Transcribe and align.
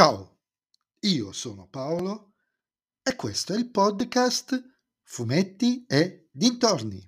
Ciao, 0.00 0.38
io 1.00 1.30
sono 1.30 1.68
Paolo 1.68 2.32
e 3.02 3.14
questo 3.16 3.52
è 3.52 3.58
il 3.58 3.70
podcast 3.70 4.58
Fumetti 5.02 5.84
e 5.86 6.30
Dintorni. 6.32 7.06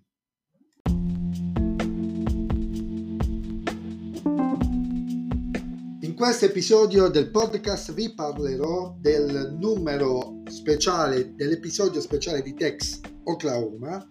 In 6.01 6.15
questo 6.15 6.45
episodio 6.45 7.09
del 7.09 7.31
podcast 7.31 7.95
vi 7.95 8.13
parlerò 8.13 8.95
del 8.99 9.57
numero 9.59 10.43
speciale, 10.51 11.35
dell'episodio 11.35 11.99
speciale 11.99 12.43
di 12.43 12.53
Tex 12.53 13.01
Oklahoma 13.25 14.07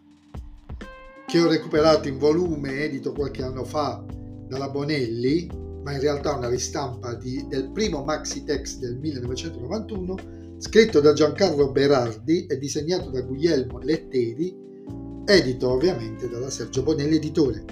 che 1.27 1.39
ho 1.39 1.47
recuperato 1.47 2.07
in 2.07 2.17
volume 2.17 2.83
edito 2.83 3.11
qualche 3.11 3.43
anno 3.43 3.63
fa 3.63 4.03
dalla 4.47 4.69
Bonelli, 4.69 5.69
ma 5.83 5.93
in 5.93 5.99
realtà 5.99 6.35
una 6.35 6.49
ristampa 6.49 7.15
di, 7.15 7.45
del 7.47 7.71
primo 7.71 8.03
maxi 8.03 8.43
text 8.43 8.79
del 8.79 8.97
1991, 8.97 10.15
scritto 10.57 10.99
da 10.99 11.13
Giancarlo 11.13 11.71
Berardi 11.71 12.45
e 12.45 12.57
disegnato 12.57 13.09
da 13.09 13.21
Guglielmo 13.21 13.79
Letteri, 13.79 14.55
edito 15.25 15.69
ovviamente 15.71 16.29
dalla 16.29 16.49
Sergio 16.49 16.83
Bonelli 16.83 17.15
Editore. 17.15 17.65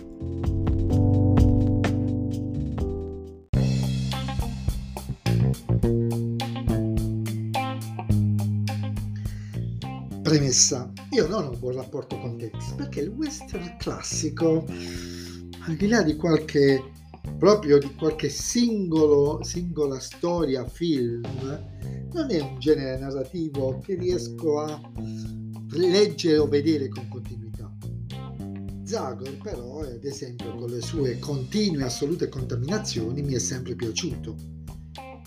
Premessa, 10.24 10.92
io 11.12 11.28
non 11.28 11.46
ho 11.46 11.50
un 11.50 11.60
buon 11.60 11.74
rapporto 11.74 12.20
con 12.20 12.38
Tex 12.38 12.74
perché 12.76 13.02
il 13.02 13.10
western 13.10 13.78
classico, 13.80 14.64
al 15.66 15.76
di 15.76 15.88
là 15.88 16.04
di 16.04 16.16
qualche 16.16 16.98
proprio 17.40 17.80
di 17.80 17.96
qualche 17.96 18.28
singolo, 18.28 19.42
singola 19.44 19.98
storia, 20.00 20.68
film, 20.68 21.22
non 22.12 22.30
è 22.30 22.42
un 22.42 22.60
genere 22.60 23.00
narrativo 23.00 23.80
che 23.80 23.96
riesco 23.96 24.60
a 24.60 24.80
leggere 25.72 26.38
o 26.38 26.48
vedere 26.48 26.90
con 26.90 27.08
continuità. 27.08 27.74
Zagor 28.84 29.38
però, 29.38 29.80
ad 29.80 30.04
esempio, 30.04 30.54
con 30.56 30.70
le 30.70 30.82
sue 30.82 31.18
continue 31.20 31.84
assolute 31.84 32.28
contaminazioni, 32.28 33.22
mi 33.22 33.34
è 33.34 33.40
sempre 33.40 33.74
piaciuto. 33.74 34.36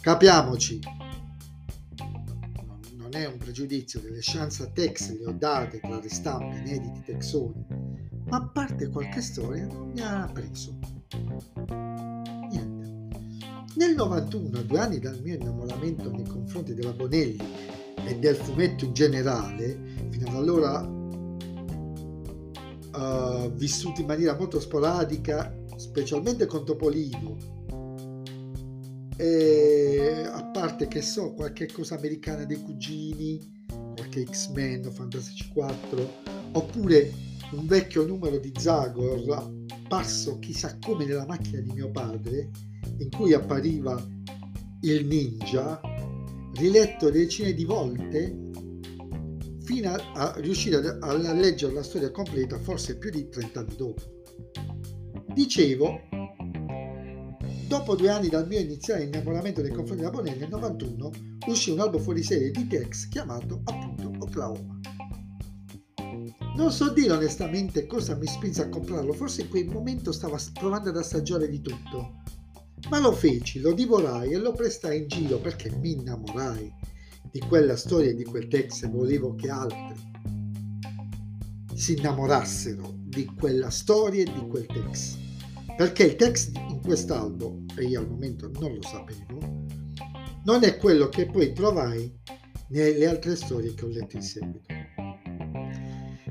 Capiamoci, 0.02 0.80
non 2.96 3.14
è 3.14 3.26
un 3.26 3.38
pregiudizio, 3.38 4.00
delle 4.00 4.18
chance 4.20 4.62
a 4.62 4.66
Tex 4.66 5.18
le 5.18 5.26
ho 5.26 5.32
date 5.32 5.80
tra 5.80 5.98
ristampe 5.98 6.58
inediti 6.58 7.04
texoni, 7.06 7.64
ma 8.26 8.36
a 8.36 8.48
parte 8.48 8.88
qualche 8.88 9.22
storia 9.22 9.64
non 9.66 9.92
mi 9.92 10.00
ha 10.00 10.30
preso. 10.30 10.78
Nel 13.74 13.94
91, 13.94 14.62
due 14.62 14.78
anni 14.78 14.98
dal 14.98 15.18
mio 15.22 15.34
innamoramento 15.34 16.10
nei 16.10 16.26
confronti 16.26 16.74
della 16.74 16.92
Bonelli 16.92 17.38
e 18.06 18.18
del 18.18 18.36
fumetto 18.36 18.84
in 18.84 18.92
generale, 18.92 19.78
fino 20.10 20.28
ad 20.28 20.34
allora 20.34 20.80
uh, 22.94 23.50
vissuto 23.52 24.02
in 24.02 24.06
maniera 24.06 24.36
molto 24.36 24.60
sporadica, 24.60 25.56
specialmente 25.76 26.44
con 26.44 26.66
Topolino, 26.66 27.36
e 29.16 30.28
a 30.30 30.44
parte 30.46 30.86
che 30.86 31.00
so 31.00 31.32
qualche 31.32 31.72
cosa 31.72 31.94
americana 31.94 32.44
dei 32.44 32.60
cugini, 32.60 33.64
qualche 33.94 34.24
X-Men 34.24 34.84
o 34.86 34.90
Fantasy 34.90 35.48
4, 35.50 36.10
oppure 36.52 37.10
un 37.52 37.66
vecchio 37.66 38.04
numero 38.06 38.38
di 38.38 38.52
Zagor 38.54 39.61
apparso 39.92 40.38
chissà 40.38 40.78
come 40.80 41.04
nella 41.04 41.26
macchina 41.26 41.60
di 41.60 41.70
mio 41.70 41.90
padre, 41.90 42.48
in 42.96 43.10
cui 43.10 43.34
appariva 43.34 44.02
il 44.80 45.06
ninja, 45.06 45.78
riletto 46.54 47.10
decine 47.10 47.52
di 47.52 47.64
volte 47.64 48.50
fino 49.64 49.92
a, 49.92 50.32
riuscire 50.38 50.76
a, 50.76 50.96
a 50.98 51.32
leggere 51.34 51.74
la 51.74 51.82
storia 51.82 52.10
completa 52.10 52.58
forse 52.58 52.96
più 52.96 53.10
di 53.10 53.28
30 53.28 53.60
anni 53.60 53.76
dopo. 53.76 54.02
Dicevo, 55.34 56.08
Dopo 57.68 57.96
due 57.96 58.10
anni 58.10 58.28
dal 58.28 58.46
mio 58.46 58.58
iniziale 58.58 59.04
innamoramento 59.04 59.62
nei 59.62 59.70
confronti 59.70 60.02
della 60.02 60.10
Bonelli, 60.10 60.40
nel 60.40 60.50
91 60.50 61.10
uscì 61.46 61.70
un 61.70 61.80
album 61.80 62.02
fuori 62.02 62.22
serie 62.22 62.50
di 62.50 62.66
Tex 62.66 63.08
chiamato 63.08 63.62
appunto 63.64 64.12
Oklahoma. 64.18 64.81
Non 66.54 66.70
so 66.70 66.92
dire 66.92 67.12
onestamente 67.12 67.86
cosa 67.86 68.14
mi 68.14 68.26
spinse 68.26 68.62
a 68.62 68.68
comprarlo, 68.68 69.12
forse 69.14 69.42
in 69.42 69.48
quel 69.48 69.66
momento 69.66 70.12
stavo 70.12 70.36
provando 70.52 70.90
ad 70.90 70.96
assaggiare 70.96 71.48
di 71.48 71.60
tutto. 71.60 72.20
Ma 72.90 72.98
lo 72.98 73.12
feci, 73.12 73.60
lo 73.60 73.72
divorai 73.72 74.32
e 74.32 74.38
lo 74.38 74.52
prestai 74.52 74.98
in 74.98 75.08
giro 75.08 75.38
perché 75.38 75.70
mi 75.70 75.92
innamorai 75.92 76.72
di 77.30 77.40
quella 77.40 77.76
storia 77.76 78.10
e 78.10 78.14
di 78.14 78.24
quel 78.24 78.48
Tex 78.48 78.82
e 78.82 78.88
volevo 78.88 79.34
che 79.34 79.48
altri 79.48 79.94
si 81.74 81.96
innamorassero 81.96 82.92
di 82.96 83.24
quella 83.24 83.70
storia 83.70 84.22
e 84.22 84.32
di 84.32 84.46
quel 84.46 84.66
Tex. 84.66 85.18
Perché 85.76 86.04
il 86.04 86.16
text 86.16 86.54
in 86.68 86.80
quest'album, 86.82 87.64
e 87.76 87.84
io 87.84 88.00
al 88.00 88.08
momento 88.08 88.50
non 88.60 88.74
lo 88.74 88.82
sapevo, 88.82 89.38
non 90.44 90.62
è 90.64 90.76
quello 90.76 91.08
che 91.08 91.26
poi 91.26 91.52
trovai 91.52 92.12
nelle 92.68 93.06
altre 93.06 93.36
storie 93.36 93.72
che 93.74 93.84
ho 93.84 93.88
letto 93.88 94.16
in 94.16 94.22
seguito. 94.22 94.71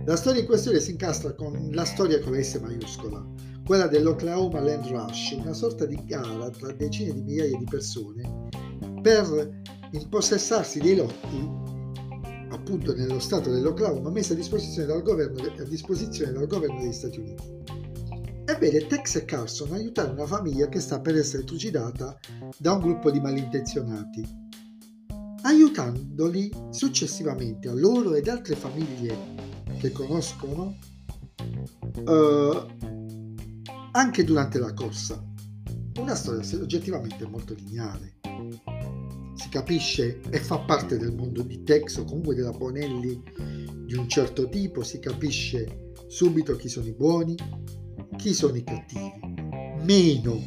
La 0.06 0.16
storia 0.16 0.42
in 0.42 0.48
questione 0.48 0.80
si 0.80 0.92
incastra 0.92 1.34
con 1.34 1.70
la 1.72 1.86
storia 1.86 2.20
con 2.20 2.42
S 2.42 2.56
maiuscola, 2.56 3.24
quella 3.64 3.86
dell'Oklahoma 3.86 4.60
Land 4.60 4.88
Rush, 4.88 5.36
una 5.38 5.54
sorta 5.54 5.86
di 5.86 6.00
gara 6.06 6.50
tra 6.50 6.72
decine 6.72 7.14
di 7.14 7.22
migliaia 7.22 7.56
di 7.56 7.66
persone 7.70 8.50
per 9.02 9.62
impossessarsi 9.92 10.80
dei 10.80 10.96
lotti 10.96 11.70
appunto 12.50 12.96
nello 12.96 13.20
stato 13.20 13.52
dell'Oklahoma 13.52 14.10
messi 14.10 14.32
a 14.32 14.36
disposizione 14.36 14.88
dal 14.88 15.04
governo, 15.04 15.40
a 15.42 15.64
disposizione 15.64 16.32
dal 16.32 16.48
governo 16.48 16.82
degli 16.82 16.94
Stati 16.94 17.20
Uniti. 17.20 17.60
Ebbene, 18.46 18.88
Tex 18.88 19.16
e 19.16 19.26
Carson 19.26 19.72
aiutano 19.74 20.14
una 20.14 20.26
famiglia 20.26 20.68
che 20.68 20.80
sta 20.80 21.00
per 21.00 21.16
essere 21.16 21.44
trucidata 21.44 22.18
da 22.58 22.74
un 22.74 22.80
gruppo 22.80 23.12
di 23.12 23.20
malintenzionati, 23.20 24.24
aiutandoli 25.44 26.52
successivamente 26.72 27.70
a 27.70 27.74
loro 27.74 28.16
ed 28.16 28.28
altre 28.28 28.56
famiglie 28.56 29.51
che 29.82 29.92
conoscono 29.92 30.78
eh, 32.06 32.66
anche 33.94 34.24
durante 34.24 34.60
la 34.60 34.74
corsa. 34.74 35.24
Una 35.98 36.14
storia 36.14 36.62
oggettivamente 36.62 37.26
molto 37.26 37.56
lineare. 37.56 38.20
Si 39.34 39.50
capisce 39.50 40.22
e 40.30 40.40
fa 40.40 40.60
parte 40.60 40.98
del 40.98 41.16
mondo 41.16 41.42
di 41.42 41.64
Tex 41.64 41.98
o 41.98 42.04
comunque 42.04 42.36
della 42.36 42.52
Bonelli 42.52 43.22
di 43.86 43.96
un 43.96 44.08
certo 44.08 44.48
tipo, 44.50 44.84
si 44.84 45.00
capisce 45.00 45.92
subito 46.08 46.56
chi 46.56 46.70
sono 46.70 46.86
i 46.86 46.94
buoni, 46.94 47.36
chi 48.18 48.34
sono 48.34 48.56
i 48.56 48.64
cattivi, 48.64 49.12
meno 49.84 50.40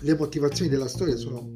le 0.00 0.16
motivazioni 0.16 0.70
della 0.70 0.88
storia 0.88 1.16
sono 1.16 1.54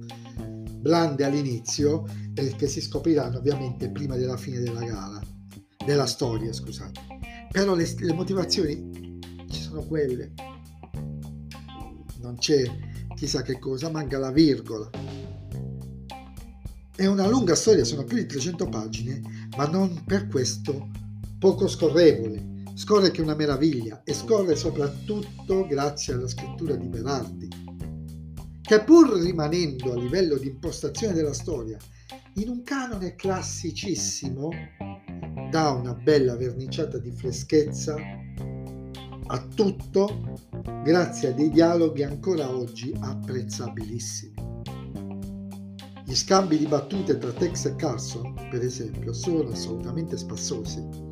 blande 0.80 1.24
all'inizio 1.24 2.06
e 2.34 2.54
che 2.56 2.66
si 2.66 2.80
scopriranno 2.80 3.38
ovviamente 3.38 3.90
prima 3.90 4.16
della 4.16 4.38
fine 4.38 4.60
della 4.60 4.82
gara, 4.82 5.20
della 5.84 6.06
storia, 6.06 6.52
scusate. 6.52 7.00
Però 7.50 7.74
le, 7.74 7.94
le 7.98 8.12
motivazioni 8.12 9.18
ci 9.48 9.60
sono 9.60 9.82
quelle. 9.84 10.32
Non 12.20 12.36
c'è 12.36 12.64
chissà 13.14 13.42
che 13.42 13.58
cosa, 13.58 13.90
manca 13.90 14.18
la 14.18 14.30
virgola. 14.30 14.88
È 16.94 17.06
una 17.06 17.28
lunga 17.28 17.54
storia, 17.54 17.84
sono 17.84 18.04
più 18.04 18.16
di 18.16 18.26
300 18.26 18.68
pagine, 18.68 19.48
ma 19.56 19.66
non 19.66 20.04
per 20.04 20.28
questo 20.28 20.88
poco 21.38 21.66
scorrevole 21.66 22.50
Scorre 22.80 23.10
che 23.10 23.20
è 23.20 23.24
una 23.24 23.34
meraviglia 23.34 24.00
e 24.04 24.14
scorre 24.14 24.56
soprattutto 24.56 25.66
grazie 25.66 26.14
alla 26.14 26.26
scrittura 26.26 26.76
di 26.76 26.86
Berardi, 26.86 27.46
che 28.62 28.82
pur 28.84 29.20
rimanendo 29.20 29.92
a 29.92 29.96
livello 29.96 30.38
di 30.38 30.46
impostazione 30.46 31.12
della 31.12 31.34
storia 31.34 31.76
in 32.36 32.48
un 32.48 32.62
canone 32.62 33.16
classicissimo, 33.16 34.48
dà 35.50 35.70
una 35.70 35.94
bella 35.94 36.36
verniciata 36.36 36.98
di 36.98 37.10
freschezza 37.10 37.96
a 39.26 39.46
tutto 39.54 40.36
grazie 40.82 41.28
a 41.28 41.32
dei 41.32 41.50
dialoghi 41.50 42.02
ancora 42.02 42.54
oggi 42.54 42.94
apprezzabilissimi. 42.98 44.34
Gli 46.04 46.14
scambi 46.14 46.58
di 46.58 46.66
battute 46.66 47.18
tra 47.18 47.30
Tex 47.30 47.66
e 47.66 47.76
Carson, 47.76 48.34
per 48.50 48.62
esempio, 48.62 49.12
sono 49.12 49.50
assolutamente 49.50 50.16
spassosi 50.16 51.08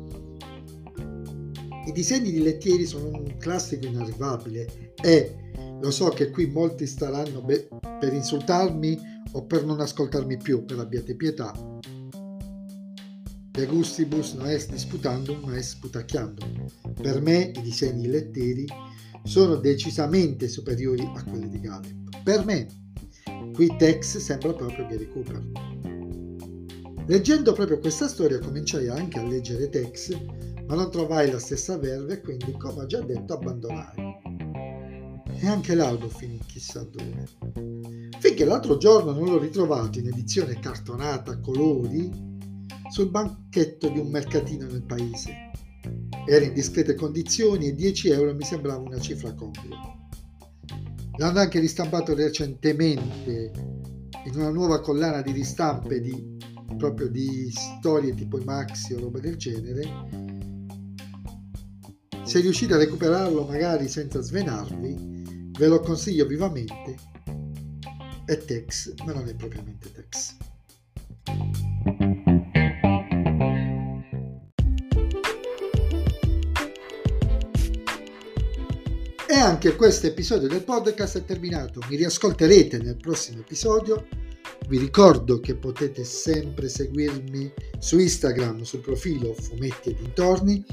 i 1.89 1.91
disegni 1.91 2.29
di 2.29 2.43
Lettieri 2.43 2.85
sono 2.85 3.07
un 3.07 3.35
classico 3.39 3.87
inarrivabile 3.87 4.93
e 5.01 5.51
lo 5.81 5.89
so 5.89 6.09
che 6.09 6.29
qui 6.29 6.45
molti 6.45 6.85
staranno 6.85 7.41
be- 7.41 7.67
per 7.99 8.13
insultarmi 8.13 8.97
o 9.31 9.45
per 9.45 9.65
non 9.65 9.79
ascoltarmi 9.79 10.37
più, 10.37 10.65
per 10.65 10.77
abbiate 10.77 11.15
pietà. 11.15 11.51
De 13.51 13.65
gustibus 13.65 14.33
non 14.33 14.47
est 14.47 14.71
disputandum, 14.71 15.43
ma 15.43 15.57
est 15.57 15.71
sputacchiandum. 15.71 16.65
Per 17.01 17.21
me 17.21 17.51
i 17.55 17.61
disegni 17.61 18.03
di 18.03 18.07
Lettieri 18.07 18.65
sono 19.23 19.55
decisamente 19.55 20.47
superiori 20.47 21.09
a 21.15 21.23
quelli 21.23 21.49
di 21.49 21.59
Galep. 21.59 22.23
Per 22.23 22.45
me. 22.45 22.67
qui 23.53 23.75
Tex 23.77 24.17
sembra 24.17 24.53
proprio 24.53 24.85
Gary 24.85 25.09
Cooper. 25.09 25.41
Leggendo 27.07 27.53
proprio 27.53 27.79
questa 27.79 28.07
storia 28.07 28.39
cominciai 28.39 28.87
anche 28.87 29.19
a 29.19 29.23
leggere 29.23 29.67
Tex, 29.67 30.15
ma 30.67 30.75
non 30.75 30.91
trovai 30.91 31.31
la 31.31 31.39
stessa 31.39 31.77
verve 31.77 32.13
e 32.13 32.21
quindi, 32.21 32.51
come 32.53 32.83
ho 32.83 32.85
già 32.85 33.01
detto, 33.01 33.33
abbandonai. 33.33 34.17
E 35.41 35.47
anche 35.47 35.73
l'albo 35.73 36.07
finì 36.07 36.39
chissà 36.45 36.83
dove. 36.83 37.27
Finché 38.19 38.45
l'altro 38.45 38.77
giorno 38.77 39.11
non 39.11 39.25
l'ho 39.25 39.39
ritrovato 39.39 39.97
in 39.99 40.07
edizione 40.07 40.59
cartonata 40.59 41.31
a 41.31 41.39
colori 41.39 42.28
sul 42.89 43.09
banchetto 43.09 43.89
di 43.89 43.99
un 43.99 44.09
mercatino 44.09 44.65
nel 44.65 44.83
paese 44.83 45.49
era 46.29 46.45
in 46.45 46.53
discrete 46.53 46.93
condizioni 46.93 47.67
e 47.67 47.75
10 47.75 48.09
euro 48.09 48.35
mi 48.35 48.43
sembrava 48.43 48.81
una 48.81 48.99
cifra 48.99 49.33
congrua. 49.33 49.97
L'hanno 51.17 51.39
anche 51.39 51.59
ristampato 51.59 52.13
recentemente 52.13 53.51
in 54.25 54.35
una 54.35 54.51
nuova 54.51 54.79
collana 54.79 55.21
di 55.21 55.31
ristampe 55.31 55.99
di, 55.99 56.37
proprio 56.77 57.09
di 57.09 57.51
storie 57.51 58.13
tipo 58.13 58.39
i 58.39 58.43
Maxi 58.43 58.93
o 58.93 58.99
roba 58.99 59.19
del 59.19 59.37
genere. 59.37 59.87
Se 62.23 62.39
riuscite 62.39 62.75
a 62.75 62.77
recuperarlo 62.77 63.45
magari 63.45 63.87
senza 63.87 64.21
svenarvi, 64.21 65.51
ve 65.57 65.67
lo 65.67 65.79
consiglio 65.79 66.27
vivamente. 66.27 66.95
È 68.23 68.37
Tex, 68.37 68.93
ma 69.03 69.13
non 69.13 69.27
è 69.27 69.33
propriamente 69.33 69.91
Tex. 69.91 70.37
Anche 79.39 79.75
questo 79.75 80.07
episodio 80.07 80.47
del 80.47 80.63
podcast 80.63 81.19
è 81.19 81.25
terminato. 81.25 81.81
Mi 81.89 81.95
riascolterete 81.95 82.77
nel 82.77 82.97
prossimo 82.97 83.39
episodio. 83.39 84.07
Vi 84.67 84.77
ricordo 84.77 85.39
che 85.39 85.55
potete 85.55 86.03
sempre 86.03 86.67
seguirmi 86.67 87.51
su 87.79 87.97
Instagram 87.97 88.63
sul 88.63 88.81
profilo 88.81 89.33
Fumetti 89.33 89.89
e 89.89 89.93
Dintorni. 89.95 90.65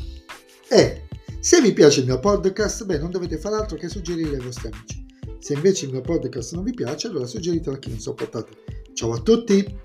E 0.69 1.05
se 1.39 1.61
vi 1.61 1.73
piace 1.73 2.01
il 2.01 2.07
mio 2.07 2.19
podcast, 2.19 2.85
beh, 2.85 2.99
non 2.99 3.11
dovete 3.11 3.39
fare 3.39 3.55
altro 3.55 3.77
che 3.77 3.89
suggerire 3.89 4.37
ai 4.37 4.43
vostri 4.43 4.69
amici. 4.73 5.07
Se 5.39 5.55
invece 5.55 5.85
il 5.85 5.93
mio 5.93 6.01
podcast 6.01 6.55
non 6.55 6.65
vi 6.65 6.75
piace, 6.75 7.07
allora 7.07 7.27
suggeritelo 7.27 7.77
a 7.77 7.79
chi 7.79 7.91
non 7.91 8.01
sopportate. 8.01 8.53
Ciao 8.95 9.13
a 9.13 9.19
tutti! 9.21 9.79